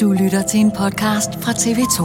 [0.00, 2.00] Du lytter til en podcast fra TV2.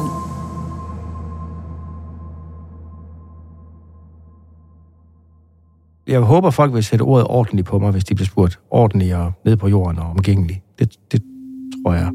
[6.08, 9.32] Jeg håber, folk vil sætte ordet ordentligt på mig, hvis de bliver spurgt ordentligt og
[9.46, 10.60] ned på jorden og omgængeligt.
[10.80, 11.22] Det, det
[11.84, 12.12] tror jeg.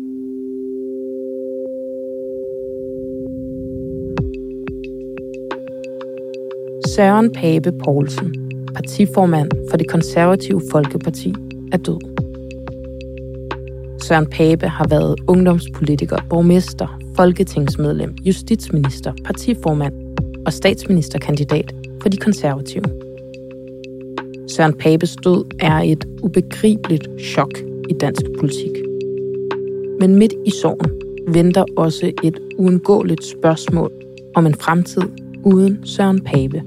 [6.96, 8.34] Søren Pape Poulsen,
[8.74, 11.34] partiformand for det konservative Folkeparti,
[11.72, 12.23] er død.
[14.04, 19.94] Søren Pape har været ungdomspolitiker, borgmester, folketingsmedlem, justitsminister, partiformand
[20.46, 22.84] og statsministerkandidat for de konservative.
[24.48, 27.58] Søren Papes død er et ubegribeligt chok
[27.90, 28.70] i dansk politik.
[30.00, 30.90] Men midt i sorgen
[31.34, 33.92] venter også et uundgåeligt spørgsmål
[34.34, 35.02] om en fremtid
[35.44, 36.62] uden Søren Pape.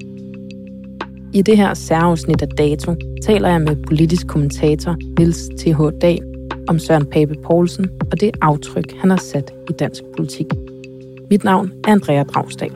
[1.34, 5.82] I det her særafsnit af Dato taler jeg med politisk kommentator Nils T.H.
[6.02, 6.27] Dahl
[6.68, 10.48] om Søren Pape Poulsen og det aftryk, han har sat i dansk politik.
[11.30, 12.72] Mit navn er Andrea Dragsdal.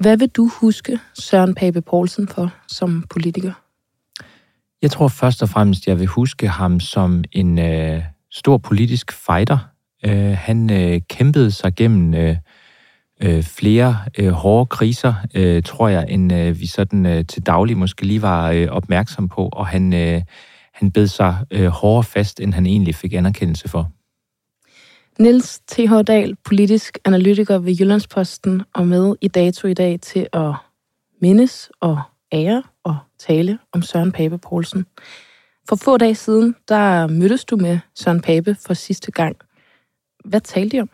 [0.00, 3.52] Hvad vil du huske Søren Pape Poulsen for som politiker?
[4.82, 9.58] Jeg tror først og fremmest, jeg vil huske ham som en øh, stor politisk fighter.
[10.04, 12.36] Øh, han øh, kæmpede sig gennem øh,
[13.22, 17.76] øh, flere øh, hårde kriser, øh, tror jeg, end øh, vi sådan øh, til daglig
[17.76, 20.22] måske lige var øh, opmærksom på, og han, øh,
[20.74, 23.90] han bed sig øh, hårdere fast, end han egentlig fik anerkendelse for.
[25.18, 25.92] Niels T.H.
[26.06, 30.54] Dahl, politisk analytiker ved Jyllandsposten, og med i dato i dag til at
[31.20, 32.00] mindes og
[32.32, 34.86] ære og tale om Søren Pape Poulsen.
[35.68, 39.36] For få dage siden, der mødtes du med Søren Pape for sidste gang.
[40.24, 40.90] Hvad talte I om?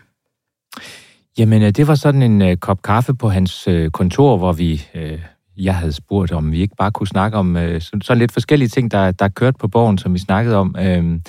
[1.39, 4.83] Jamen, øh, det var sådan en øh, kop kaffe på hans øh, kontor, hvor vi,
[4.95, 5.19] øh,
[5.57, 8.69] jeg havde spurgt, om vi ikke bare kunne snakke om øh, sådan, sådan lidt forskellige
[8.69, 10.77] ting, der, der kørte på borgen, som vi snakkede om.
[10.79, 11.21] Øh,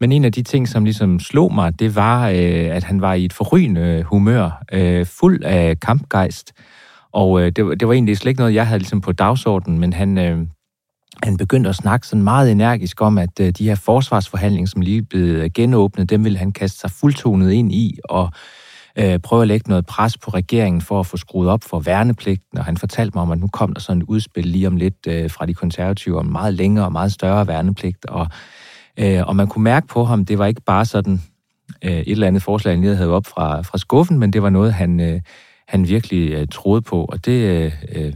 [0.00, 3.14] men en af de ting, som ligesom slog mig, det var, øh, at han var
[3.14, 6.52] i et forrygende øh, humør, øh, fuld af kampgejst.
[7.12, 9.78] Og øh, det, var, det var egentlig slet ikke noget, jeg havde ligesom på dagsordenen,
[9.78, 10.38] men han, øh,
[11.22, 15.02] han begyndte at snakke sådan meget energisk om, at øh, de her forsvarsforhandlinger, som lige
[15.02, 18.59] blev genåbnet, dem ville han kaste sig fuldtonet ind i, og øh,
[18.98, 22.58] Øh, prøve at lægge noget pres på regeringen for at få skruet op for værnepligten,
[22.58, 25.06] og han fortalte mig om, at nu kom der sådan et udspil lige om lidt
[25.08, 28.26] øh, fra de konservative om meget længere og meget større værnepligt, og,
[28.96, 31.20] øh, og man kunne mærke på ham, det var ikke bare sådan
[31.84, 34.50] øh, et eller andet forslag, han lige havde op fra, fra skuffen, men det var
[34.50, 35.20] noget, han, øh,
[35.68, 37.32] han virkelig øh, troede på, og det...
[37.32, 38.12] Øh, øh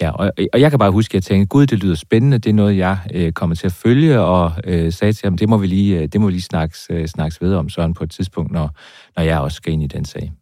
[0.00, 2.50] Ja, og, og jeg kan bare huske, at jeg tænkte, gud, det lyder spændende, det
[2.50, 5.56] er noget, jeg øh, kommer til at følge, og øh, sagde til ham, det må
[5.56, 8.10] vi lige, øh, det må vi lige snakkes, øh, snakkes ved om, Søren, på et
[8.10, 8.70] tidspunkt, når,
[9.16, 10.32] når jeg også skal ind i den sag.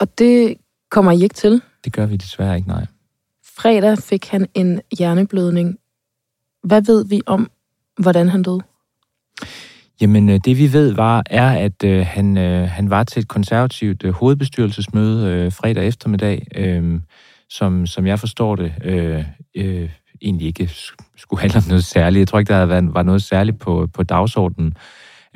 [0.00, 0.54] Og det
[0.90, 1.62] kommer I ikke til?
[1.84, 2.86] Det gør vi desværre ikke, nej.
[3.56, 5.78] Fredag fik han en hjerneblødning.
[6.62, 7.50] Hvad ved vi om,
[7.98, 8.60] hvordan han døde?
[10.00, 13.28] Jamen, øh, det vi ved var, er, at øh, han, øh, han var til et
[13.28, 17.00] konservativt øh, hovedbestyrelsesmøde øh, fredag eftermiddag, øh,
[17.50, 19.24] som, som jeg forstår det, øh,
[19.56, 19.90] øh,
[20.22, 20.70] egentlig ikke
[21.16, 22.20] skulle handle om noget særligt.
[22.20, 24.74] Jeg tror ikke, der havde været, var noget særligt på, på dagsordenen.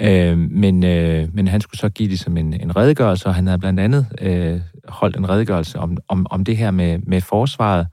[0.01, 3.59] Øh, men, øh, men han skulle så give ligesom en, en redegørelse, og han havde
[3.59, 7.87] blandt andet øh, holdt en redegørelse om, om, om det her med, med forsvaret.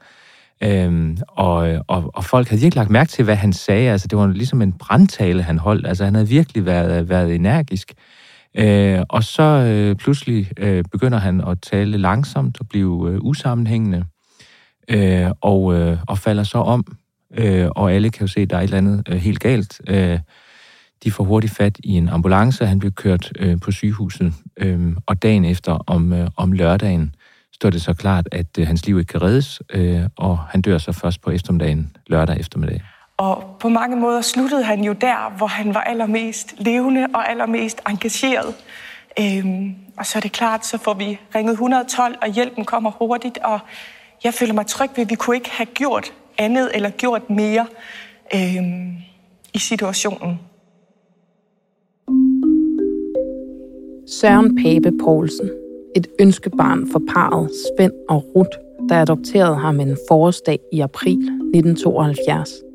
[0.64, 3.92] Øhm, og, og, og folk havde virkelig lagt mærke til, hvad han sagde.
[3.92, 5.88] Altså, det var ligesom en brandtale, han holdt.
[5.88, 7.92] Altså, han havde virkelig været, været energisk.
[7.92, 8.27] Øh,
[8.58, 14.06] Øh, og så øh, pludselig øh, begynder han at tale langsomt og blive øh, usammenhængende,
[14.90, 16.98] øh, og, øh, og falder så om.
[17.38, 19.82] Øh, og alle kan jo se, at der er et eller andet øh, helt galt.
[19.88, 20.20] Øh,
[21.04, 25.24] de får hurtigt fat i en ambulance, han bliver kørt øh, på sygehuset, øh, og
[25.24, 27.16] dagen efter om, øh, om lørdagen
[27.54, 30.78] står det så klart, at øh, hans liv ikke kan reddes, øh, og han dør
[30.78, 32.82] så først på eftermiddagen, lørdag eftermiddag.
[33.18, 37.82] Og på mange måder sluttede han jo der, hvor han var allermest levende og allermest
[37.90, 38.56] engageret.
[39.20, 43.38] Øhm, og så er det klart, så får vi ringet 112, og hjælpen kommer hurtigt,
[43.38, 43.60] og
[44.24, 47.68] jeg føler mig tryg ved, at vi kunne ikke have gjort andet eller gjort mere
[48.36, 48.94] øhm,
[49.54, 50.40] i situationen.
[54.08, 55.50] Søren Pape Poulsen,
[55.96, 58.58] et ønskebarn for parret Svend og Ruth,
[58.90, 62.67] der adopterede ham en forårsdag i april 1972.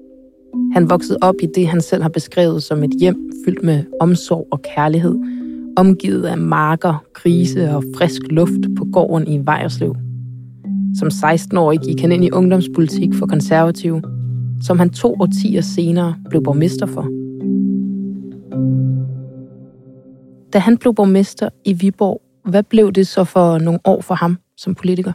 [0.73, 4.49] Han voksede op i det, han selv har beskrevet som et hjem fyldt med omsorg
[4.51, 5.15] og kærlighed,
[5.77, 9.97] omgivet af marker, grise og frisk luft på gården i Vejerslev.
[10.99, 14.03] Som 16-årig gik han ind i ungdomspolitik for konservative,
[14.63, 17.03] som han to årtier senere blev borgmester for.
[20.53, 24.39] Da han blev borgmester i Viborg, hvad blev det så for nogle år for ham
[24.57, 25.13] som politiker?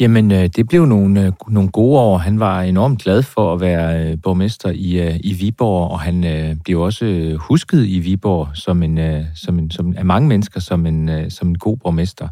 [0.00, 2.18] Jamen, øh, det blev nogle, øh, nogle gode år.
[2.18, 6.80] Han var enormt glad for at være øh, borgmester i, i Viborg, og han blev
[6.80, 11.48] også husket i Viborg som en, som en, som, af mange mennesker som en, som
[11.48, 12.28] en god borgmester.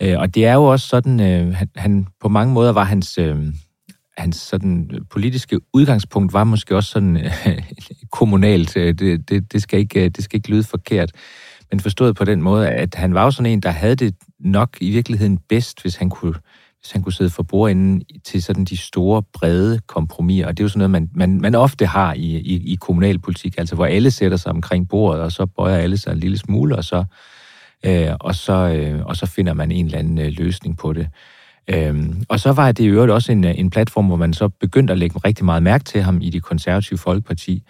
[0.00, 1.18] Og det er jo også sådan,
[1.52, 3.18] han, han på mange måder var hans,
[4.18, 7.18] hans sådan politiske udgangspunkt var måske også sådan
[8.18, 8.74] kommunalt.
[8.74, 11.12] Det, det, det, skal ikke, det skal ikke lyde forkert
[11.70, 14.76] men forstået på den måde, at han var jo sådan en, der havde det nok
[14.80, 16.34] i virkeligheden bedst, hvis han kunne,
[16.86, 20.46] hvis han kunne sidde for bordenden til sådan de store, brede kompromiser.
[20.46, 23.54] Og det er jo sådan noget, man, man, man ofte har i, i, i kommunalpolitik,
[23.58, 26.76] altså hvor alle sætter sig omkring bordet, og så bøjer alle sig en lille smule,
[26.76, 27.04] og så,
[27.84, 31.08] øh, og så, øh, og så finder man en eller anden øh, løsning på det.
[31.68, 34.48] Øhm, og så var det i øvrigt også en, øh, en platform, hvor man så
[34.48, 37.62] begyndte at lægge rigtig meget mærke til ham i det konservative folkeparti,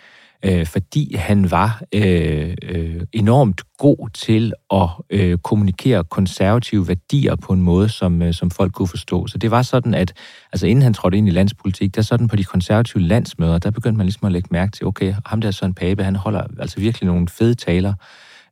[0.45, 7.53] øh, fordi han var øh, øh, enormt god til at øh, kommunikere konservative værdier på
[7.53, 9.27] en måde, som, øh, som folk kunne forstå.
[9.27, 10.13] Så det var sådan, at
[10.53, 13.97] altså inden han trådte ind i landspolitik, der sådan på de konservative landsmøder, der begyndte
[13.97, 17.07] man ligesom at lægge mærke til, okay, ham der Søren Pape, han holder altså virkelig
[17.07, 17.95] nogle fede taler,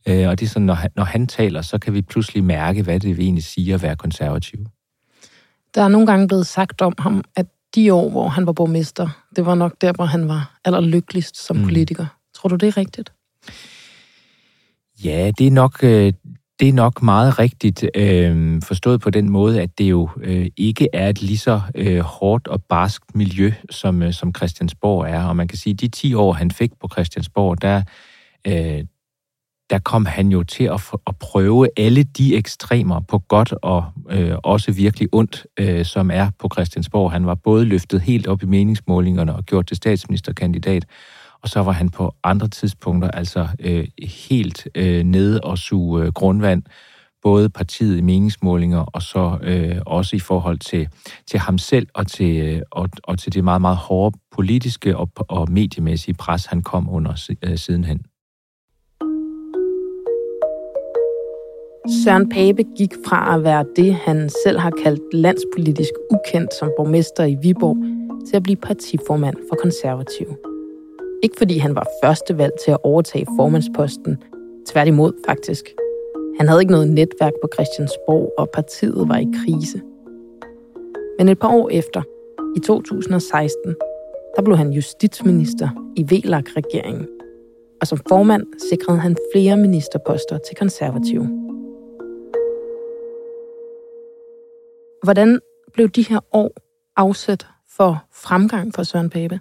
[0.08, 2.82] øh, og det er sådan, når han, når han taler, så kan vi pludselig mærke,
[2.82, 4.58] hvad det egentlig sige at være konservativ.
[5.74, 9.08] Der er nogle gange blevet sagt om ham, at de år, hvor han var borgmester,
[9.36, 11.64] det var nok der, hvor han var allerlykkeligst som mm.
[11.64, 12.06] politiker.
[12.34, 13.12] Tror du, det er rigtigt?
[15.04, 16.12] Ja, det er nok, øh,
[16.60, 20.88] det er nok meget rigtigt øh, forstået på den måde, at det jo øh, ikke
[20.92, 25.24] er et lige så øh, hårdt og barskt miljø, som, øh, som Christiansborg er.
[25.24, 27.82] Og man kan sige, at de 10 år, han fik på Christiansborg, der,
[28.46, 28.84] øh,
[29.70, 34.34] der kom han jo til at, at prøve alle de ekstremer på godt og øh,
[34.42, 37.12] også virkelig ondt, øh, som er på Christiansborg.
[37.12, 40.86] Han var både løftet helt op i meningsmålingerne og gjort til statsministerkandidat,
[41.42, 43.86] og så var han på andre tidspunkter altså øh,
[44.26, 46.62] helt øh, nede og suge øh, grundvand,
[47.22, 50.88] både partiet i meningsmålinger og så øh, også i forhold til,
[51.26, 55.10] til ham selv og til, øh, og, og til det meget, meget hårde politiske og,
[55.16, 58.06] og mediemæssige pres, han kom under øh, sidenhen.
[61.88, 67.24] Søren Pape gik fra at være det, han selv har kaldt landspolitisk ukendt som borgmester
[67.24, 67.76] i Viborg,
[68.26, 70.26] til at blive partiformand for konservativ.
[71.22, 74.22] Ikke fordi han var første valg til at overtage formandsposten,
[74.68, 75.64] tværtimod faktisk.
[76.38, 79.80] Han havde ikke noget netværk på Christiansborg, og partiet var i krise.
[81.18, 82.02] Men et par år efter,
[82.56, 83.74] i 2016,
[84.36, 87.08] der blev han justitsminister i VLAG-regeringen.
[87.80, 91.43] Og som formand sikrede han flere ministerposter til konservative.
[95.04, 95.40] Hvordan
[95.74, 96.52] blev de her år
[96.96, 97.46] afsat
[97.76, 99.40] for fremgang for Søren Pape?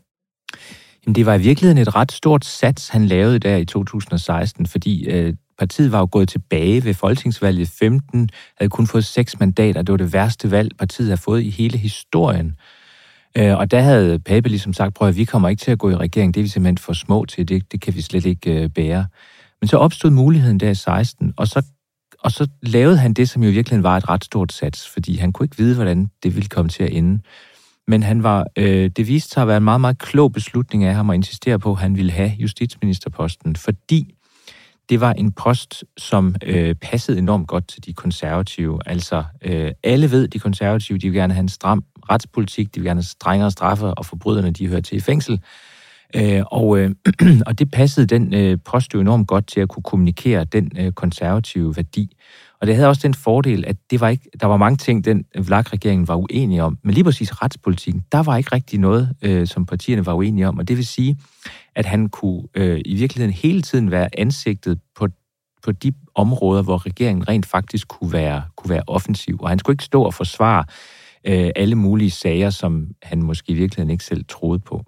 [1.05, 5.09] Jamen, det var i virkeligheden et ret stort sats, han lavede der i 2016, fordi
[5.09, 9.81] øh, partiet var jo gået tilbage ved folketingsvalget 15, havde kun fået seks mandater.
[9.81, 12.55] Det var det værste valg, partiet har fået i hele historien.
[13.37, 15.89] Øh, og der havde Pape ligesom sagt, prøv at vi kommer ikke til at gå
[15.89, 18.63] i regering, det er vi simpelthen for små til, det, det kan vi slet ikke
[18.63, 19.05] øh, bære.
[19.61, 21.65] Men så opstod muligheden der i 16, og så
[22.23, 25.31] og så lavede han det, som jo virkelig var et ret stort sats, fordi han
[25.31, 27.23] kunne ikke vide, hvordan det ville komme til at ende.
[27.87, 30.95] Men han var, øh, det viste sig at være en meget, meget klog beslutning af
[30.95, 34.15] ham at insistere på, at han ville have justitsministerposten, fordi
[34.89, 38.79] det var en post, som øh, passede enormt godt til de konservative.
[38.85, 42.87] Altså, øh, alle ved, de konservative, de vil gerne have en stram retspolitik, de vil
[42.87, 45.39] gerne have strengere straffe, og forbryderne, de hører til i fængsel.
[46.15, 46.91] Øh, og, øh,
[47.47, 50.91] og det passede den øh, post jo enormt godt til at kunne kommunikere den øh,
[50.91, 52.15] konservative værdi.
[52.61, 55.25] Og det havde også den fordel, at det var ikke, der var mange ting, den
[55.37, 56.77] Vlak-regeringen var uenige om.
[56.83, 60.57] Men lige præcis retspolitikken, der var ikke rigtig noget, øh, som partierne var uenige om.
[60.57, 61.17] Og det vil sige,
[61.75, 65.07] at han kunne øh, i virkeligheden hele tiden være ansigtet på,
[65.63, 69.37] på de områder, hvor regeringen rent faktisk kunne være, kunne være offensiv.
[69.41, 70.65] Og han skulle ikke stå og forsvare
[71.27, 74.83] øh, alle mulige sager, som han måske i virkeligheden ikke selv troede på.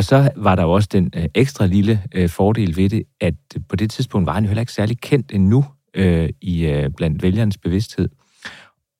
[0.00, 3.34] Og så var der jo også den øh, ekstra lille øh, fordel ved det, at
[3.68, 5.64] på det tidspunkt var han jo heller ikke særlig kendt endnu
[5.94, 8.08] øh, i øh, blandt vælgernes bevidsthed.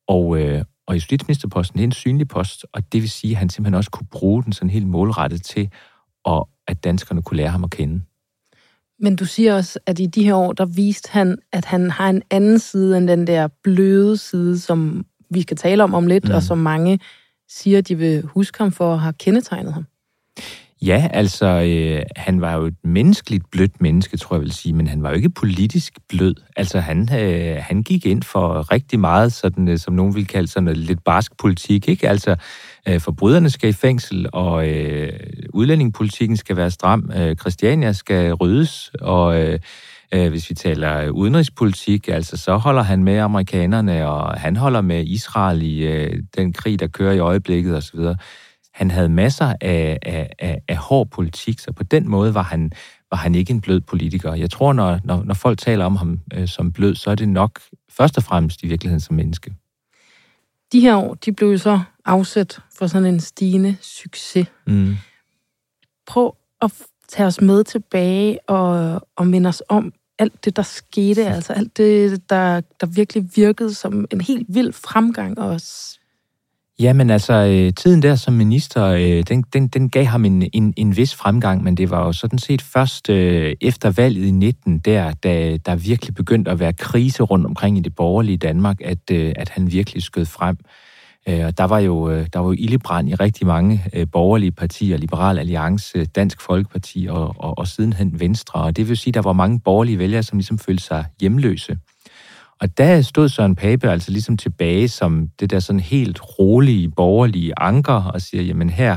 [0.08, 3.48] Og, øh, og justitsministerposten det er en synlig post, og det vil sige, at han
[3.48, 5.70] simpelthen også kunne bruge den sådan helt målrettet til,
[6.28, 8.02] at, at danskerne kunne lære ham at kende.
[8.98, 12.10] Men du siger også, at i de her år, der viste han, at han har
[12.10, 16.28] en anden side end den der bløde side, som vi skal tale om om lidt,
[16.28, 16.34] mm.
[16.34, 17.00] og som mange
[17.48, 19.86] siger, de vil huske ham for at have kendetegnet ham.
[20.82, 24.86] Ja, altså, øh, han var jo et menneskeligt blødt menneske, tror jeg vil sige, men
[24.86, 26.34] han var jo ikke politisk blød.
[26.56, 30.48] Altså, han, øh, han gik ind for rigtig meget, sådan, øh, som nogen vil kalde
[30.48, 32.08] sådan noget lidt barsk politik, ikke?
[32.08, 32.36] Altså,
[32.88, 35.12] øh, forbryderne skal i fængsel, og øh,
[35.54, 39.40] udlændingepolitikken skal være stram, øh, Christiania skal ryddes, og...
[39.40, 39.58] Øh,
[40.14, 45.04] øh, hvis vi taler udenrigspolitik, altså så holder han med amerikanerne, og han holder med
[45.06, 47.98] Israel i øh, den krig, der kører i øjeblikket osv
[48.74, 52.72] han havde masser af, af, af, af hård politik, så på den måde var han,
[53.10, 54.34] var han ikke en blød politiker.
[54.34, 57.28] Jeg tror, når, når, når folk taler om ham øh, som blød, så er det
[57.28, 57.60] nok
[57.90, 59.54] først og fremmest i virkeligheden som menneske.
[60.72, 64.46] De her år, de blev så afsat for sådan en stigende succes.
[64.66, 64.96] Mm.
[66.06, 66.72] Prøv at
[67.08, 71.76] tage os med tilbage og, og minde os om alt det, der skete, altså alt
[71.76, 75.60] det, der, der virkelig virkede som en helt vild fremgang og
[76.80, 80.74] Jamen altså, øh, tiden der som minister, øh, den, den, den gav ham en, en,
[80.76, 84.78] en vis fremgang, men det var jo sådan set først øh, efter valget i 19,
[84.78, 88.98] der, da der virkelig begyndte at være krise rundt omkring i det borgerlige Danmark, at,
[89.12, 90.56] øh, at han virkelig skød frem.
[91.28, 94.52] Øh, og der var jo øh, der var jo ildebrand i rigtig mange øh, borgerlige
[94.52, 98.60] partier, Liberal Alliance, Dansk Folkeparti og, og, og sidenhen Venstre.
[98.60, 101.78] Og det vil sige, at der var mange borgerlige vælgere, som ligesom følte sig hjemløse.
[102.60, 107.52] Og der stod Søren Pape altså ligesom tilbage som det der sådan helt rolige, borgerlige
[107.56, 108.96] anker og siger, jamen her,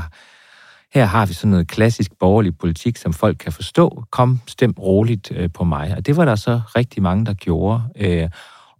[0.94, 4.04] her har vi sådan noget klassisk borgerlig politik, som folk kan forstå.
[4.10, 5.94] Kom, stem roligt øh, på mig.
[5.96, 7.82] Og det var der så rigtig mange, der gjorde.
[7.96, 8.28] Øh,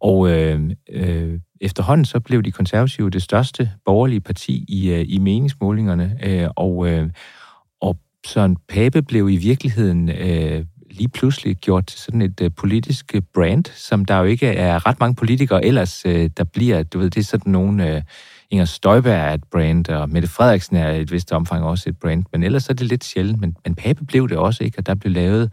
[0.01, 5.19] og øh, øh, efterhånden så blev de konservative det største borgerlige parti i, øh, i
[5.19, 6.19] meningsmålingerne.
[6.23, 7.11] Øh, og, øh,
[7.81, 10.65] og Søren Pape blev i virkeligheden øh,
[10.97, 14.87] lige pludselig gjort til sådan et øh, politisk øh, brand, som der jo ikke er
[14.87, 16.83] ret mange politikere ellers, øh, der bliver.
[16.83, 17.97] Du ved, det er sådan nogle...
[17.97, 18.03] Øh,
[18.51, 21.99] Inger Støjberg er et brand, og Mette Frederiksen er i et vist omfang også et
[21.99, 23.41] brand, men ellers er det lidt sjældent.
[23.41, 24.79] Men, men Pape blev det også, ikke?
[24.79, 25.49] Og der blev lavet, jeg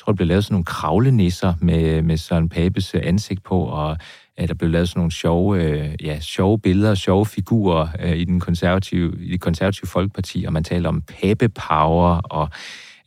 [0.00, 3.96] tror, der blev lavet sådan nogle kravlenisser med, med Søren Papes øh, ansigt på, og
[4.42, 8.24] uh, der blev lavet sådan nogle sjove, øh, ja, sjove billeder, sjove figurer øh, i,
[8.24, 12.48] den konservative, i det konservative folkeparti, og man taler om Pape Power, og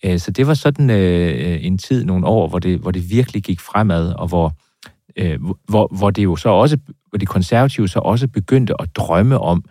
[0.05, 3.43] Øh, så det var sådan øh, en tid, nogle år, hvor det, hvor det virkelig
[3.43, 4.53] gik fremad, og hvor,
[5.17, 6.77] øh, hvor, hvor det jo så også,
[7.09, 9.63] hvor de konservative så også begyndte at drømme om,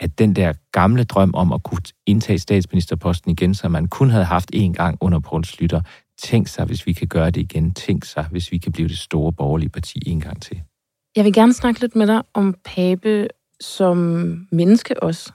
[0.00, 4.24] at den der gamle drøm om at kunne indtage statsministerposten igen, som man kun havde
[4.24, 5.80] haft én gang under Poul Slytter,
[6.22, 7.74] tænk sig, hvis vi kan gøre det igen.
[7.74, 10.60] Tænk sig, hvis vi kan blive det store borgerlige parti en gang til.
[11.16, 13.28] Jeg vil gerne snakke lidt med dig om Pape
[13.60, 13.98] som
[14.52, 15.32] menneske også.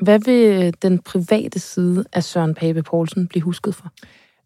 [0.00, 3.92] Hvad vil øh, den private side af Søren Pape Poulsen blive husket for?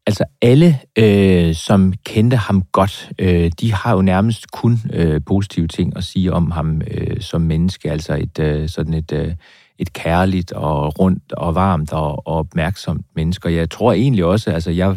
[0.07, 5.69] Altså alle, øh, som kendte ham godt, øh, de har jo nærmest kun øh, positive
[5.69, 7.91] ting at sige om ham øh, som menneske.
[7.91, 9.35] Altså et øh, sådan et, øh,
[9.79, 13.49] et kærligt og rundt og varmt og, og opmærksomt menneske.
[13.49, 14.97] Og jeg tror egentlig også, altså jeg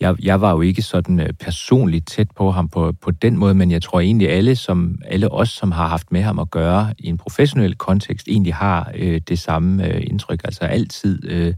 [0.00, 3.54] jeg, jeg var jo ikke sådan øh, personligt tæt på ham på, på den måde,
[3.54, 6.94] men jeg tror egentlig alle, som, alle os, som har haft med ham at gøre
[6.98, 10.40] i en professionel kontekst, egentlig har øh, det samme øh, indtryk.
[10.44, 11.54] Altså altid, øh,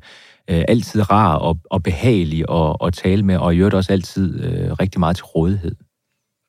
[0.51, 4.45] øh, altid rar og, og behagelig at, at tale med, og i øvrigt også altid
[4.45, 5.75] øh, rigtig meget til rådighed.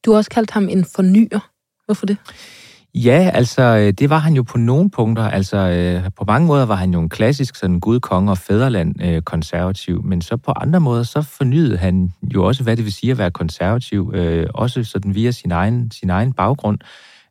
[0.06, 1.50] Du har også kaldt ham en fornyer.
[1.86, 2.18] Hvorfor det?
[3.04, 5.24] Ja, altså, øh, det var han jo på nogle punkter.
[5.24, 9.04] Altså, øh, på mange måder var han jo en klassisk sådan gud, konge og fædreland
[9.04, 12.94] øh, konservativ, men så på andre måder, så fornyede han jo også, hvad det vil
[12.94, 16.80] sige at være konservativ, øh, også sådan via sin egen, sin egen baggrund.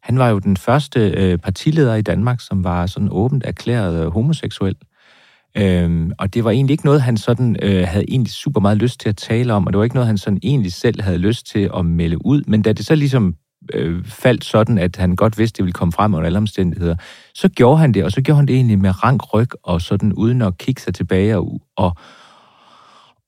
[0.02, 4.12] Han var jo den første øh, partileder i Danmark, som var sådan åbent erklæret øh,
[4.12, 4.76] homoseksuel.
[5.56, 9.00] Øhm, og det var egentlig ikke noget, han sådan øh, havde egentlig super meget lyst
[9.00, 11.46] til at tale om, og det var ikke noget, han sådan egentlig selv havde lyst
[11.46, 12.42] til at melde ud.
[12.46, 13.34] Men da det så ligesom
[13.74, 16.96] øh, faldt sådan, at han godt vidste, det ville komme frem under alle omstændigheder,
[17.34, 20.12] så gjorde han det, og så gjorde han det egentlig med rank ryg, og sådan
[20.12, 21.36] uden at kigge sig tilbage.
[21.36, 21.96] Og, og,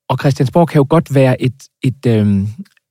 [0.08, 2.48] og Christiansborg kan jo godt være et, et øh,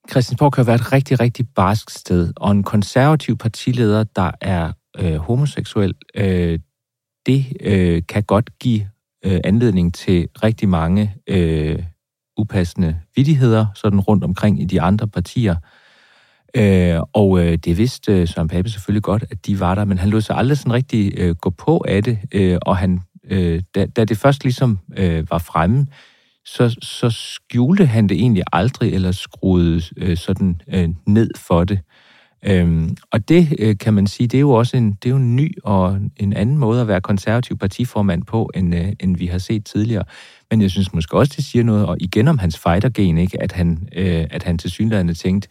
[0.10, 4.72] Christiansborg kan jo være et rigtig, rigtig barsk sted, og en konservativ partileder, der er
[5.00, 6.60] øh, homoseksuel, øh,
[7.26, 8.88] det øh, kan godt give
[9.26, 11.84] øh, anledning til rigtig mange øh,
[12.38, 15.56] upassende vidigheder, sådan rundt omkring i de andre partier.
[16.56, 19.98] Øh, og øh, det vidste øh, Søren Pape selvfølgelig godt, at de var der, men
[19.98, 23.62] han lod sig aldrig sådan rigtig øh, gå på af det, øh, og han, øh,
[23.76, 25.88] da, da det først ligesom øh, var fremme,
[26.46, 31.80] så, så skjulte han det egentlig aldrig, eller skruede øh, sådan øh, ned for det.
[32.46, 35.16] Øhm, og det øh, kan man sige, det er jo også en, det er jo
[35.16, 39.26] en ny og en anden måde at være konservativ partiformand på, end, øh, end vi
[39.26, 40.04] har set tidligere.
[40.52, 43.44] Men jeg synes måske også, det siger noget, og igen om hans fightergen, ikke?
[43.44, 45.48] At, han, øh, at han til synligheden tænkt,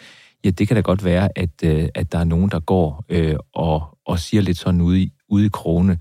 [0.47, 3.37] ja, det kan da godt være, at, øh, at der er nogen, der går øh,
[3.55, 5.99] og, og siger lidt sådan ude i, ude i krone,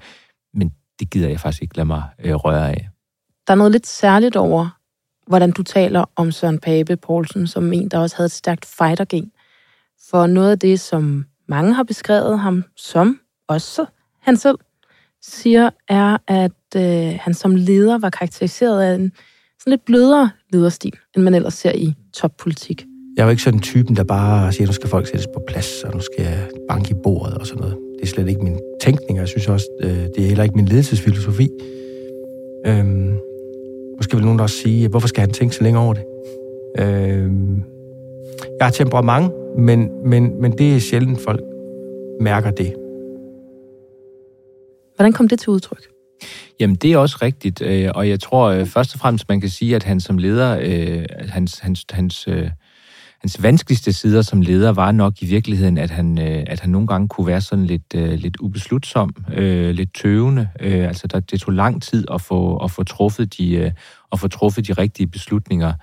[0.53, 2.89] men det gider jeg faktisk ikke lade mig øh, røre af.
[3.47, 4.77] Der er noget lidt særligt over,
[5.27, 9.31] hvordan du taler om Søren Pape Poulsen, som en, der også havde et stærkt fightergen.
[10.09, 13.85] For noget af det, som mange har beskrevet ham som, også
[14.21, 14.57] han selv,
[15.21, 19.11] siger, er, at øh, han som leder var karakteriseret af en
[19.59, 22.85] sådan lidt blødere lederstil, end man ellers ser i toppolitik.
[23.15, 25.41] Jeg er jo ikke sådan typen, der bare siger, at nu skal folk sættes på
[25.47, 27.77] plads, og nu skal jeg banke i bordet og sådan noget.
[27.95, 30.55] Det er slet ikke min tænkning, og jeg synes også, øh, det er heller ikke
[30.55, 31.49] min ledelsesfilosofi.
[32.65, 33.17] Øhm,
[33.97, 36.03] måske vil nogen også sige, hvorfor skal han tænke så længe over det?
[36.79, 37.63] Øhm,
[38.59, 41.41] jeg har temperament, men, men, men det er sjældent, folk
[42.21, 42.73] mærker det.
[44.95, 45.87] Hvordan kom det til udtryk?
[46.59, 49.49] Jamen, det er også rigtigt, øh, og jeg tror øh, først og fremmest, man kan
[49.49, 50.59] sige, at han som leder,
[51.29, 52.27] hans, hans, hans,
[53.25, 56.87] hans vanskeligste sider som leder var nok i virkeligheden, at han, øh, at han nogle
[56.87, 60.49] gange kunne være sådan lidt, øh, lidt ubeslutsom, øh, lidt tøvende.
[60.59, 63.73] Altså, der, det tog lang tid at få, at få, truffet, de,
[64.11, 65.73] at få truffet de rigtige beslutninger.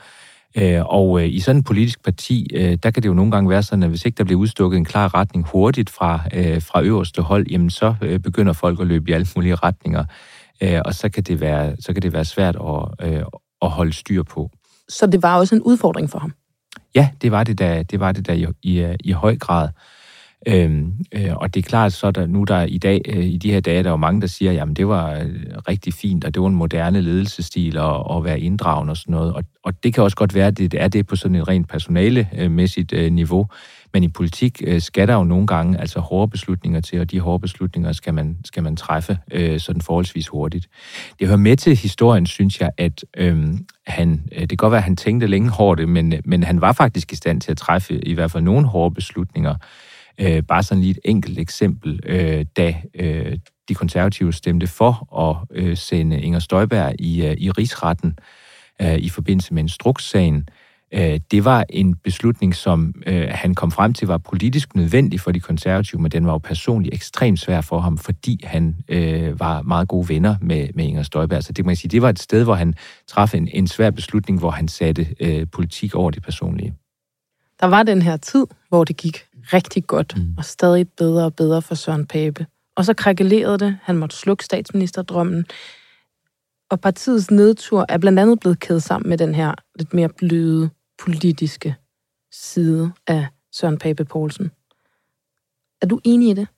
[0.56, 3.50] Øh, og øh, i sådan et politisk parti, øh, der kan det jo nogle gange
[3.50, 6.20] være sådan, at hvis ikke der bliver udstukket en klar retning hurtigt fra,
[6.58, 10.04] fra øverste hold, jamen så begynder folk at løbe i alle mulige retninger,
[10.84, 13.08] og så kan det være, så kan det være svært at,
[13.62, 14.50] at holde styr på.
[14.88, 16.32] Så det var også en udfordring for ham?
[16.94, 19.68] Ja, det var det da, det var det da i, i, øh, i høj grad.
[20.46, 23.52] Øhm, øh, og det er klart, så der nu der i dag, øh, i de
[23.52, 25.30] her dage, der er jo mange, der siger, jamen det var øh,
[25.68, 29.34] rigtig fint, og det var en moderne ledelsesstil at, at være inddragende og sådan noget.
[29.34, 31.68] Og, og det kan også godt være, at det er det på sådan et rent
[31.68, 33.48] personalemæssigt øh, niveau.
[33.92, 37.20] Men i politik øh, skal der jo nogle gange altså hårde beslutninger til, og de
[37.20, 40.68] hårde beslutninger skal man, skal man træffe øh, sådan forholdsvis hurtigt.
[41.18, 43.46] Det hører med til historien, synes jeg, at øh,
[43.86, 46.72] han, øh, det kan godt være, at han tænkte længe hårdt, men, men han var
[46.72, 49.54] faktisk i stand til at træffe i hvert fald nogle hårde beslutninger,
[50.18, 55.36] Øh, bare sådan lige et enkelt eksempel, øh, da øh, de konservative stemte for at
[55.50, 58.18] øh, sende Inger Støjberg i, øh, i rigsretten
[58.82, 60.48] øh, i forbindelse med en instrukssagen.
[60.94, 65.32] Øh, det var en beslutning, som øh, han kom frem til var politisk nødvendig for
[65.32, 69.62] de konservative, men den var jo personligt ekstremt svær for ham, fordi han øh, var
[69.62, 71.42] meget gode venner med, med Inger Støjberg.
[71.42, 72.74] Så det, man sige, det var et sted, hvor han
[73.08, 76.74] traf en, en svær beslutning, hvor han satte øh, politik over det personlige.
[77.60, 80.34] Der var den her tid, hvor det gik rigtig godt, mm.
[80.38, 82.46] og stadig bedre og bedre for Søren Pape.
[82.76, 83.78] Og så krakkelerede det.
[83.82, 85.46] Han måtte slukke statsministerdrømmen.
[86.70, 90.70] Og partiets nedtur er blandt andet blevet kædet sammen med den her lidt mere bløde
[91.04, 91.74] politiske
[92.32, 94.50] side af Søren Pape Poulsen.
[95.82, 96.48] Er du enig i det?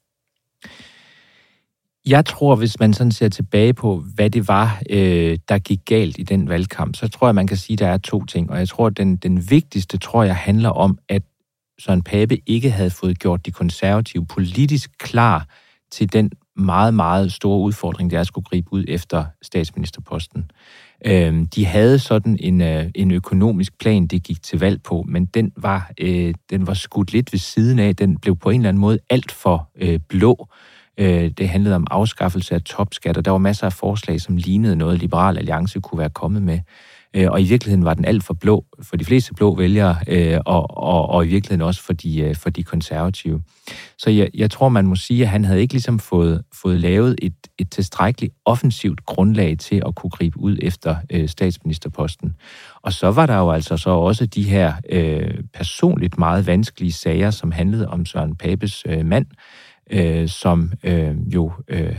[2.06, 6.18] Jeg tror, hvis man sådan ser tilbage på, hvad det var, øh, der gik galt
[6.18, 8.50] i den valgkamp, så tror jeg, man kan sige, at der er to ting.
[8.50, 11.22] Og jeg tror, at den, den vigtigste, tror jeg, handler om, at
[11.78, 15.46] Søren Pape ikke havde fået gjort de konservative politisk klar
[15.90, 20.50] til den meget, meget store udfordring, det er at skulle gribe ud efter statsministerposten.
[21.06, 25.26] Øh, de havde sådan en, øh, en økonomisk plan, det gik til valg på, men
[25.26, 27.96] den var, øh, den var skudt lidt ved siden af.
[27.96, 30.48] Den blev på en eller anden måde alt for øh, blå.
[30.98, 33.22] Øh, det handlede om afskaffelse af topskatter.
[33.22, 36.60] Der var masser af forslag, som lignede noget, Liberal Alliance kunne være kommet med.
[37.14, 40.40] Øh, og i virkeligheden var den alt for blå for de fleste blå vælgere, øh,
[40.46, 43.42] og, og, og i virkeligheden også for de, øh, for de konservative.
[43.98, 47.16] Så jeg, jeg tror, man må sige, at han havde ikke ligesom fået, fået lavet
[47.22, 52.34] et, et tilstrækkeligt offensivt grundlag til at kunne gribe ud efter øh, statsministerposten.
[52.82, 57.30] Og så var der jo altså så også de her øh, personligt meget vanskelige sager,
[57.30, 59.26] som handlede om Søren Papes øh, mand,
[59.90, 61.52] øh, som øh, jo...
[61.68, 61.96] Øh,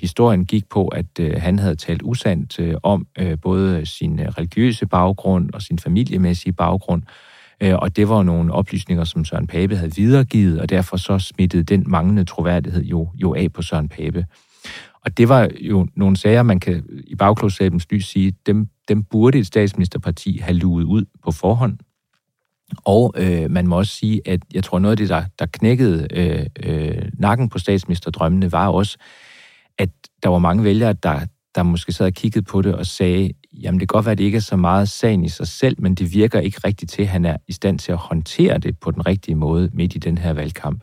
[0.00, 4.26] historien gik på, at øh, han havde talt usandt øh, om øh, både sin øh,
[4.26, 7.02] religiøse baggrund og sin familiemæssige baggrund,
[7.60, 11.62] øh, og det var nogle oplysninger, som Søren Pape havde videregivet, og derfor så smittede
[11.62, 14.26] den manglende troværdighed jo, jo af på Søren Pape.
[15.04, 19.38] Og det var jo nogle sager, man kan i bagklodskabens lys sige, dem, dem burde
[19.38, 21.78] et statsministerparti have luet ud på forhånd.
[22.84, 26.06] Og øh, man må også sige, at jeg tror noget af det, der, der knækkede
[26.10, 28.98] øh, øh, nakken på statsministerdrømmene, var også,
[29.78, 29.90] at
[30.22, 31.20] der var mange vælgere, der,
[31.54, 34.18] der måske sad og kiggede på det og sagde, jamen det kan godt være, at
[34.18, 37.02] det ikke er så meget sagen i sig selv, men det virker ikke rigtigt til,
[37.02, 39.98] at han er i stand til at håndtere det på den rigtige måde midt i
[39.98, 40.82] den her valgkamp.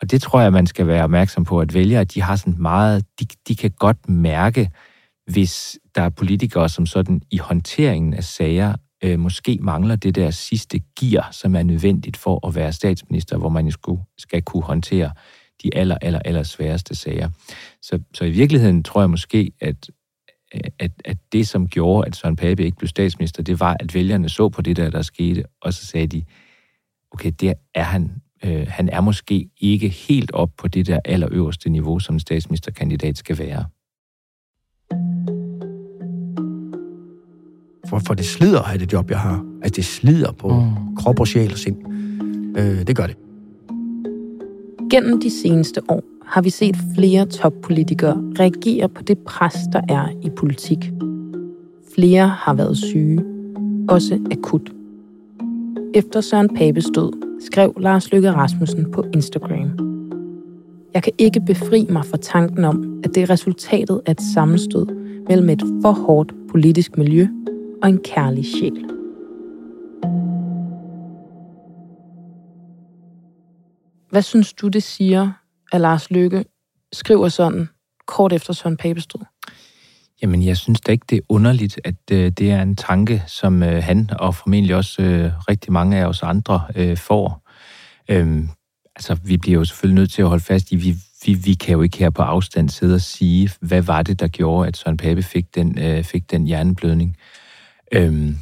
[0.00, 3.04] Og det tror jeg, man skal være opmærksom på, at vælgere, de har sådan meget,
[3.20, 4.70] de, de kan godt mærke,
[5.26, 10.30] hvis der er politikere, som sådan i håndteringen af sager øh, måske mangler det der
[10.30, 15.10] sidste gear, som er nødvendigt for at være statsminister, hvor man jo skal kunne håndtere
[15.62, 17.28] de aller, aller, aller sværeste sager.
[17.82, 19.90] Så, så i virkeligheden tror jeg måske, at,
[20.78, 24.28] at, at det, som gjorde, at Søren Pape ikke blev statsminister, det var, at vælgerne
[24.28, 26.24] så på det der, der skete, og så sagde de,
[27.10, 28.10] okay, det er han,
[28.44, 33.38] øh, han er måske ikke helt op på det der allerøverste niveau, som statsministerkandidat skal
[33.38, 33.64] være.
[37.88, 39.44] For, for det slider at have det job, jeg har.
[39.62, 40.96] Altså, det slider på mm.
[40.96, 41.76] krop og sjæl og sind.
[42.58, 43.16] Øh, det gør det.
[44.92, 50.08] Gennem de seneste år har vi set flere toppolitikere reagere på det pres, der er
[50.22, 50.92] i politik.
[51.94, 53.24] Flere har været syge,
[53.88, 54.72] også akut.
[55.94, 59.70] Efter Søren Papes død skrev Lars Løkke Rasmussen på Instagram.
[60.94, 64.86] Jeg kan ikke befri mig fra tanken om, at det er resultatet af et sammenstød
[65.28, 67.26] mellem et for hårdt politisk miljø
[67.82, 68.84] og en kærlig sjæl.
[74.12, 75.32] Hvad synes du, det siger,
[75.72, 76.44] at Lars Løkke
[76.92, 77.68] skriver sådan
[78.06, 79.24] kort efter Søren Papes død?
[80.22, 83.62] Jamen, jeg synes da ikke, det er underligt, at øh, det er en tanke, som
[83.62, 87.50] øh, han og formentlig også øh, rigtig mange af os andre øh, får.
[88.08, 88.48] Øhm,
[88.96, 90.94] altså, vi bliver jo selvfølgelig nødt til at holde fast i, vi,
[91.26, 94.28] vi, vi kan jo ikke her på afstand sidde og sige, hvad var det, der
[94.28, 97.16] gjorde, at Søren Pape fik den, øh, fik den hjerneblødning.
[97.92, 98.36] Øhm,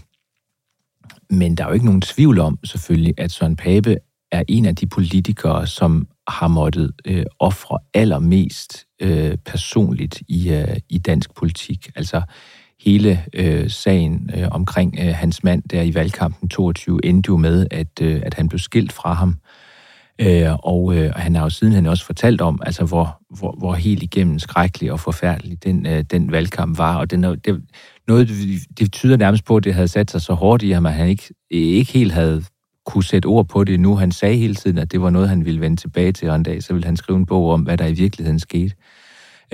[1.30, 3.96] men der er jo ikke nogen tvivl om, selvfølgelig, at Søren Pape
[4.32, 10.76] er en af de politikere, som har måttet øh, ofre allermest øh, personligt i, øh,
[10.88, 11.90] i dansk politik.
[11.96, 12.22] Altså
[12.80, 17.66] hele øh, sagen øh, omkring øh, hans mand der i valgkampen 22 endte jo med,
[17.70, 19.36] at, øh, at han blev skilt fra ham.
[20.20, 24.02] Øh, og, øh, han har jo sidenhen også fortalt om, altså hvor, hvor, hvor helt
[24.02, 26.96] igennem skrækkelig og forfærdelig den, øh, den valgkamp var.
[26.96, 27.62] Og den, det,
[28.08, 28.30] noget,
[28.78, 31.08] det tyder nærmest på, at det havde sat sig så hårdt i ham, at han
[31.08, 32.44] ikke, ikke helt havde
[32.90, 33.96] kunne sætte ord på det nu.
[33.96, 36.42] Han sagde hele tiden, at det var noget, han ville vende tilbage til, og en
[36.42, 38.74] dag så ville han skrive en bog om, hvad der i virkeligheden skete.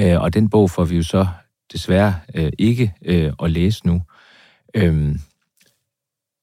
[0.00, 1.26] Øh, og den bog får vi jo så
[1.72, 4.02] desværre øh, ikke øh, at læse nu.
[4.74, 5.20] Øhm,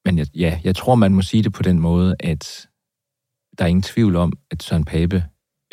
[0.04, 2.68] men jeg, ja, jeg tror, man må sige det på den måde, at
[3.58, 5.24] der er ingen tvivl om, at Søren Pape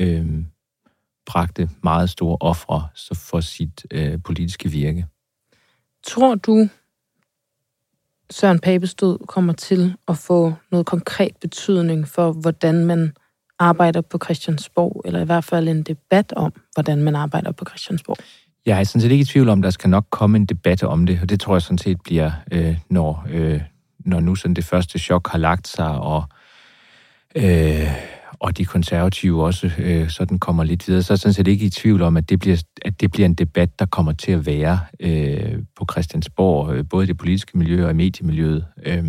[0.01, 0.43] øh,
[1.25, 5.05] bragte meget store ofre for sit øh, politiske virke.
[6.03, 6.69] Tror du,
[8.31, 13.13] Søren Papes død kommer til at få noget konkret betydning for, hvordan man
[13.59, 18.17] arbejder på Christiansborg, eller i hvert fald en debat om, hvordan man arbejder på Christiansborg?
[18.65, 20.83] Jeg er sådan set ikke i tvivl om, at der skal nok komme en debat
[20.83, 23.61] om det, og det tror jeg sådan set bliver, øh, når, øh,
[23.99, 26.23] når nu sådan det første chok har lagt sig, og
[27.35, 27.87] øh,
[28.41, 31.65] og de konservative også øh, sådan kommer lidt videre, så er jeg sådan set ikke
[31.65, 34.45] i tvivl om, at det bliver, at det bliver en debat, der kommer til at
[34.45, 38.65] være øh, på Christiansborg, øh, både i det politiske miljø og i mediemiljøet.
[38.85, 39.05] Øh,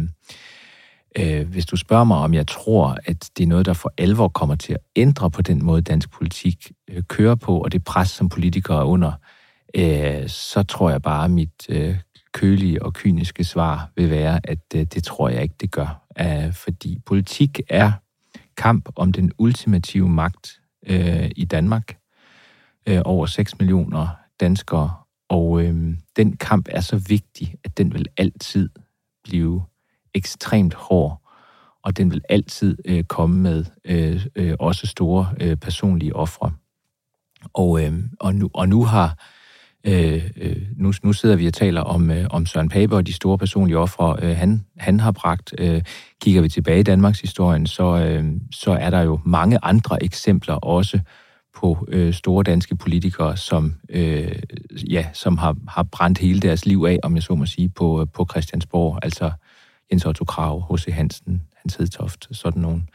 [1.19, 4.29] øh, hvis du spørger mig, om jeg tror, at det er noget, der for alvor
[4.29, 8.11] kommer til at ændre på den måde, dansk politik øh, kører på, og det pres,
[8.11, 9.13] som politikere er under,
[9.77, 11.97] øh, så tror jeg bare, at mit øh,
[12.33, 16.03] kølige og kyniske svar vil være, at øh, det tror jeg ikke, det gør.
[16.21, 17.93] Æh, fordi politik er
[18.57, 21.99] kamp om den ultimative magt øh, i Danmark.
[22.89, 24.09] Øh, over 6 millioner
[24.41, 24.95] danskere.
[25.29, 28.69] Og øh, den kamp er så vigtig, at den vil altid
[29.25, 29.63] blive
[30.15, 31.19] ekstremt hård.
[31.83, 36.53] Og den vil altid øh, komme med øh, øh, også store øh, personlige ofre.
[37.53, 39.19] Og, øh, og, nu, og nu har
[39.85, 43.13] Øh, øh, nu, nu sidder vi og taler om, øh, om Søren Pape og de
[43.13, 45.55] store personlige ofre, øh, han, han har bragt.
[45.59, 45.83] Øh,
[46.21, 50.55] kigger vi tilbage i Danmarks historien, så, øh, så er der jo mange andre eksempler
[50.55, 51.01] også
[51.61, 54.39] på øh, store danske politikere, som, øh,
[54.91, 58.01] ja, som har, har brændt hele deres liv af, om jeg så må sige, på,
[58.01, 58.99] øh, på Christiansborg.
[59.03, 59.31] Altså
[59.93, 60.93] Jens Otto Krav, H.C.
[60.93, 62.89] Hansen, Hans Hedtoft, sådan nogen.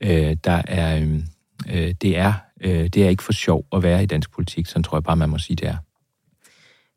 [0.00, 1.20] Øh, der er, øh,
[1.68, 4.82] øh, det er Øh, det er ikke for sjov at være i dansk politik, så
[4.82, 5.76] tror jeg bare, man må sige, det er.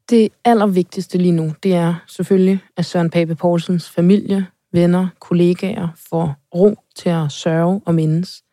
[0.10, 6.36] Det allervigtigste lige nu, det er selvfølgelig, at Søren Pape Poulsens familie, venner, kollegaer får
[6.56, 8.44] ro til at sørge og mindes.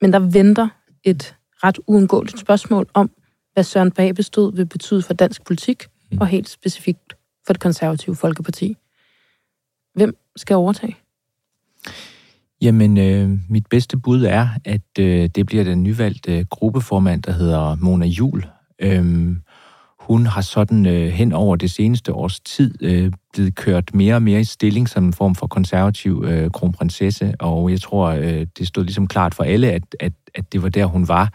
[0.00, 0.68] Men der venter
[1.04, 3.10] et ret uundgåeligt spørgsmål om,
[3.52, 6.18] hvad Søren Pape stod vil betyde for dansk politik, mm.
[6.18, 7.14] og helt specifikt
[7.46, 8.76] for det konservative Folkeparti.
[9.94, 10.96] Hvem skal overtage?
[12.62, 17.76] Jamen, øh, mit bedste bud er, at øh, det bliver den nyvalgte gruppeformand, der hedder
[17.80, 18.46] Mona Jul.
[18.78, 19.42] Øhm,
[20.10, 24.22] hun har sådan øh, hen over det seneste års tid øh, blevet kørt mere og
[24.22, 28.66] mere i stilling som en form for konservativ øh, kronprinsesse, og jeg tror, øh, det
[28.66, 31.32] stod ligesom klart for alle, at, at, at det var der, hun var,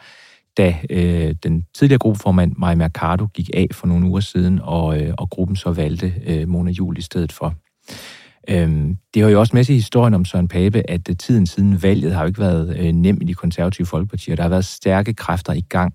[0.57, 5.13] da øh, den tidligere gruppeformand Maja Mercado gik af for nogle uger siden, og, øh,
[5.17, 7.53] og gruppen så valgte øh, Mona Jul i stedet for.
[8.49, 11.83] Øhm, det har jo også med sig historien om Søren Pape, at øh, tiden siden
[11.83, 14.35] valget har jo ikke været øh, nem i de konservative folkepartier.
[14.35, 15.93] der har været stærke kræfter i gang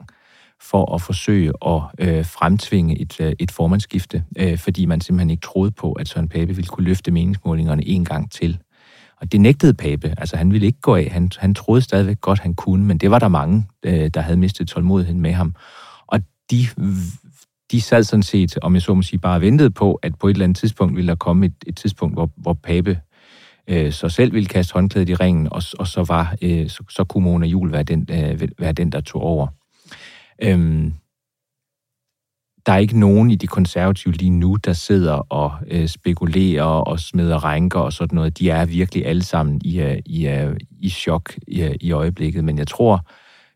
[0.62, 5.40] for at forsøge at øh, fremtvinge et, øh, et formandsskifte, øh, fordi man simpelthen ikke
[5.40, 8.58] troede på, at Søren Pape ville kunne løfte meningsmålingerne en gang til.
[9.20, 10.14] Og det nægtede Pape.
[10.18, 11.10] Altså, han ville ikke gå af.
[11.10, 14.36] Han, han troede stadigvæk godt, han kunne, men det var der mange, øh, der havde
[14.36, 15.54] mistet tålmodigheden med ham.
[16.06, 16.20] Og
[16.50, 16.66] de,
[17.70, 20.34] de sad sådan set, om jeg så må sige, bare ventede på, at på et
[20.34, 23.00] eller andet tidspunkt ville der komme et, et tidspunkt, hvor, hvor Pape
[23.68, 27.04] øh, så selv ville kaste håndklædet i ringen, og, og så, var, øh, så, så
[27.04, 29.46] kunne Mona Jul være den, øh, være den, der tog over.
[30.42, 30.92] Øhm,
[32.66, 37.00] der er ikke nogen i de konservative lige nu, der sidder og øh, spekulerer og
[37.00, 38.38] smider rænker og sådan noget.
[38.38, 42.44] De er virkelig alle sammen i, uh, i, øh, i chok i, øh, i øjeblikket.
[42.44, 43.06] Men jeg tror,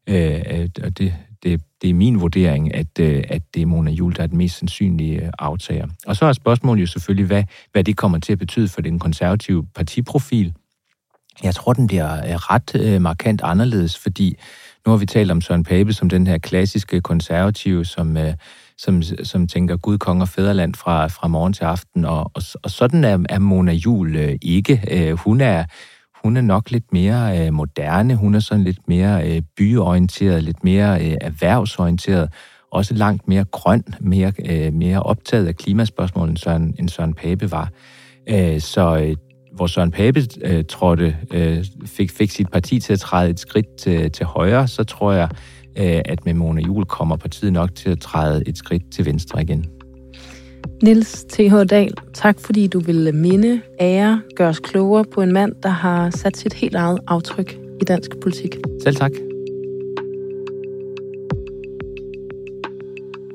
[0.09, 0.41] øh,
[0.83, 4.23] at det, det, det er min vurdering, at, øh, at det er Mona Jul, der
[4.23, 5.87] er den mest sandsynlige aftager.
[6.07, 8.99] Og så er spørgsmålet jo selvfølgelig, hvad, hvad det kommer til at betyde for den
[8.99, 10.55] konservative partiprofil.
[11.43, 14.37] Jeg tror, den bliver øh, ret øh, markant anderledes, fordi
[14.87, 18.35] nu har vi talt om Søren Pape som den her klassiske konservative, som, øh,
[18.79, 22.71] som, som tænker Gud, kong og fædreland fra, fra morgen til aften, og, og, og
[22.71, 25.15] sådan er, er Mona Jul ikke.
[25.25, 25.65] Hun er
[26.25, 32.29] hun er nok lidt mere moderne, hun er sådan lidt mere byorienteret, lidt mere erhvervsorienteret,
[32.73, 34.33] også langt mere grøn, mere,
[34.71, 37.69] mere optaget af klimaspørgsmål, end Søren, end Søren Pape var.
[38.59, 39.17] Så
[39.55, 43.77] hvor Søren Pape øh, trådte, øh, fik, fik sit parti til at træde et skridt
[43.77, 45.29] til, til højre, så tror jeg,
[45.79, 49.43] øh, at med Mona Jul kommer partiet nok til at træde et skridt til venstre
[49.43, 49.67] igen.
[50.83, 51.55] Nils T.H.
[51.71, 56.11] Dahl, tak fordi du ville minde, ære, gøre os klogere på en mand, der har
[56.11, 58.57] sat sit helt eget aftryk i dansk politik.
[58.83, 59.13] Selv tak.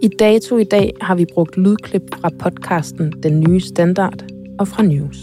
[0.02, 4.26] I dato i dag har vi brugt lydklip fra podcasten Den Nye Standard
[4.60, 5.18] og fra News.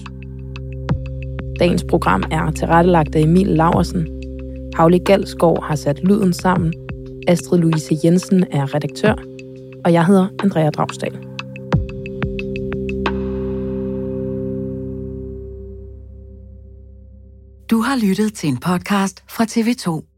[1.59, 4.09] Dagens program er tilrettelagt af Emil Laversen.
[4.75, 6.75] Pauli Galsgaard har sat lyden sammen.
[7.29, 9.15] Astrid Louise Jensen er redaktør.
[9.85, 11.13] Og jeg hedder Andrea Dragsdal.
[17.71, 20.16] Du har lyttet til en podcast fra TV2.